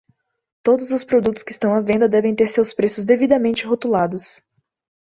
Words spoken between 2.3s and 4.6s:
ter seus preços devidamente rotulados.